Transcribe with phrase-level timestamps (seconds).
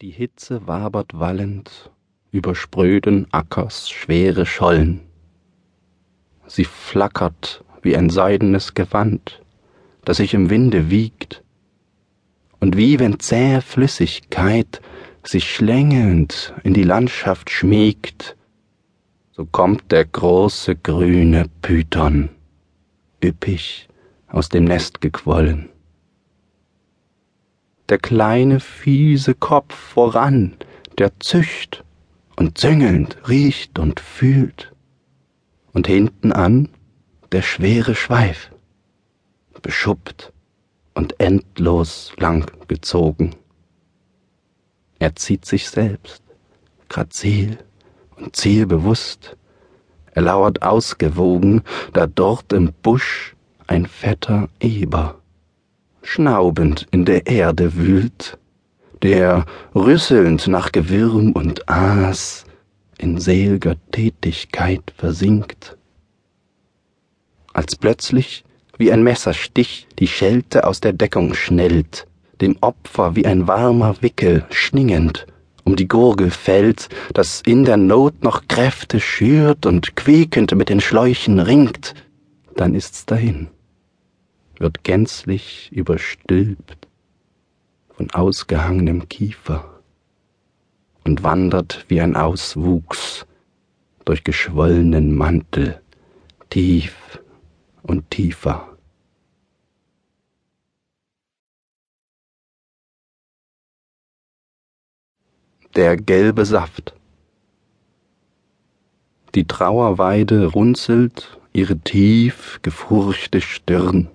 [0.00, 1.90] Die Hitze wabert wallend
[2.30, 5.00] über spröden Ackers schwere Schollen.
[6.46, 9.42] Sie flackert wie ein seidenes Gewand,
[10.04, 11.42] das sich im Winde wiegt,
[12.60, 14.80] und wie wenn zähe Flüssigkeit
[15.24, 18.36] sich schlängelnd in die Landschaft schmiegt,
[19.32, 22.28] so kommt der große grüne Python,
[23.20, 23.88] üppig
[24.28, 25.70] aus dem Nest gequollen
[27.88, 30.56] der kleine fiese Kopf voran,
[30.98, 31.84] der zücht
[32.36, 34.72] und züngelnd riecht und fühlt,
[35.72, 36.68] und hinten an
[37.32, 38.50] der schwere Schweif,
[39.62, 40.32] beschuppt
[40.94, 43.34] und endlos lang gezogen.
[44.98, 46.22] Er zieht sich selbst,
[46.88, 47.58] grazil
[48.16, 49.36] und zielbewusst,
[50.12, 51.62] er lauert ausgewogen,
[51.92, 55.17] da dort im Busch ein fetter Eber
[56.02, 58.38] schnaubend in der Erde wühlt,
[59.02, 59.44] der
[59.74, 62.44] rüsselnd nach Gewürm und Aas
[62.98, 65.76] in selger Tätigkeit versinkt.
[67.52, 68.44] Als plötzlich
[68.76, 72.06] wie ein Messerstich die Schelte aus der Deckung schnellt,
[72.40, 75.26] dem Opfer wie ein warmer Wickel schlingend
[75.68, 80.80] um die Gurgel fällt, das in der Not noch Kräfte schürt und quiekend mit den
[80.80, 81.92] Schläuchen ringt,
[82.56, 83.48] dann ist's dahin
[84.58, 86.88] wird gänzlich überstülpt
[87.90, 89.80] von ausgehangenem Kiefer
[91.04, 93.26] und wandert wie ein Auswuchs
[94.04, 95.80] durch geschwollenen Mantel
[96.50, 97.20] tief
[97.82, 98.76] und tiefer.
[105.76, 106.94] Der gelbe Saft.
[109.34, 114.08] Die Trauerweide runzelt ihre tief gefurchte Stirn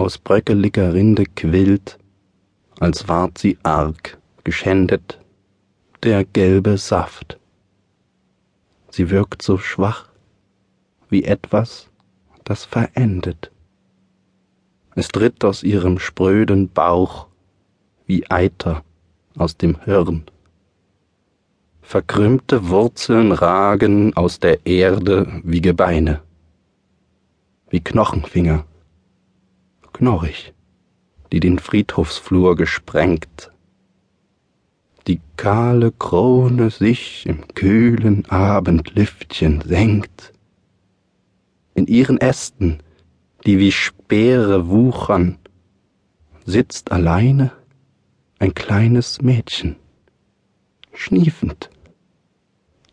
[0.00, 1.98] aus bröckeliger Rinde quillt,
[2.78, 5.20] als ward sie arg geschändet,
[6.02, 7.38] der gelbe Saft.
[8.88, 10.08] Sie wirkt so schwach
[11.10, 11.90] wie etwas,
[12.44, 13.52] das verendet.
[14.94, 17.26] Es tritt aus ihrem spröden Bauch
[18.06, 18.82] wie Eiter
[19.36, 20.24] aus dem Hirn.
[21.82, 26.22] Verkrümmte Wurzeln ragen aus der Erde wie Gebeine,
[27.68, 28.64] wie Knochenfinger
[30.00, 30.54] knorrig,
[31.30, 33.52] die den Friedhofsflur gesprengt.
[35.06, 40.32] Die kahle Krone sich im kühlen Abendlüftchen senkt.
[41.74, 42.82] In ihren Ästen,
[43.44, 45.36] die wie Speere wuchern,
[46.46, 47.52] sitzt alleine
[48.38, 49.76] ein kleines Mädchen,
[50.94, 51.68] schniefend,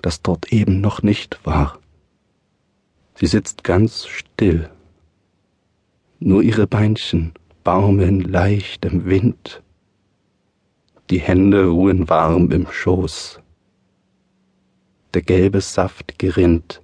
[0.00, 1.78] das dort eben noch nicht war.
[3.14, 4.70] Sie sitzt ganz still
[6.24, 9.62] nur ihre Beinchen baumeln leicht im Wind,
[11.10, 13.40] die Hände ruhen warm im Schoß,
[15.12, 16.80] der gelbe Saft gerinnt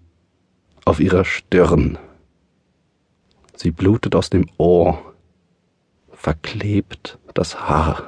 [0.85, 1.99] auf ihrer Stirn,
[3.57, 5.15] sie blutet aus dem Ohr,
[6.13, 8.05] verklebt das Haar.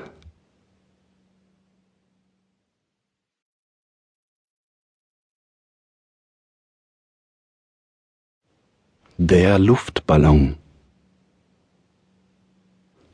[9.17, 10.57] Der Luftballon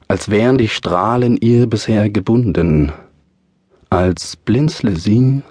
[0.08, 2.92] als wären die Strahlen ihr bisher gebunden,
[3.91, 5.42] als blinzle sie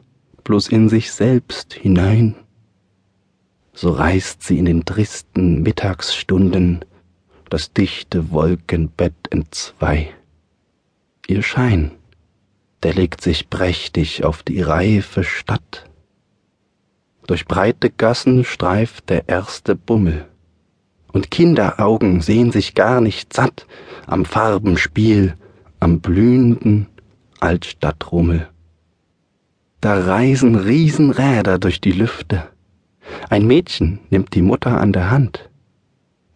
[0.44, 2.36] bloß in sich selbst hinein.
[3.74, 6.84] So reißt sie in den tristen Mittagsstunden
[7.50, 10.14] das dichte Wolkenbett entzwei.
[11.28, 11.92] Ihr Schein,
[12.82, 15.90] der legt sich prächtig auf die reife Stadt.
[17.28, 20.28] Durch breite Gassen streift der erste Bummel
[21.18, 23.66] und Kinderaugen sehen sich gar nicht satt
[24.06, 25.34] am Farbenspiel,
[25.80, 26.86] am blühenden
[27.40, 28.48] Altstadtrummel.
[29.82, 32.44] Da reisen Riesenräder durch die Lüfte.
[33.32, 35.50] Ein Mädchen nimmt die Mutter an der Hand.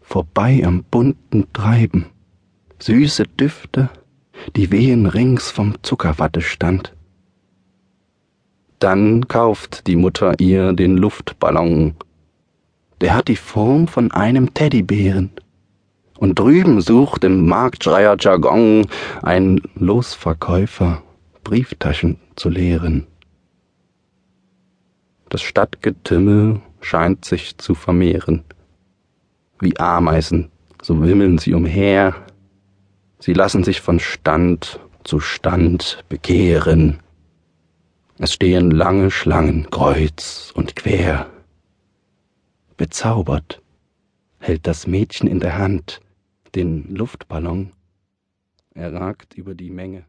[0.01, 2.07] Vorbei am bunten Treiben.
[2.79, 3.91] Süße Düfte,
[4.55, 6.95] die wehen rings vom Zuckerwattestand.
[8.79, 11.93] Dann kauft die Mutter ihr den Luftballon
[13.01, 15.31] der hat die Form von einem Teddybären.
[16.17, 18.87] Und drüben sucht im Marktschreier Jargon
[19.23, 21.01] ein Losverkäufer
[21.43, 23.07] Brieftaschen zu leeren.
[25.29, 28.43] Das Stadtgetümmel scheint sich zu vermehren.
[29.59, 30.51] Wie Ameisen,
[30.81, 32.15] so wimmeln sie umher.
[33.19, 36.99] Sie lassen sich von Stand zu Stand bekehren.
[38.19, 41.27] Es stehen lange Schlangen kreuz und quer.
[42.81, 43.61] Bezaubert
[44.39, 45.99] hält das Mädchen in der Hand
[46.55, 47.73] den Luftballon.
[48.73, 50.05] Er ragt über die Menge.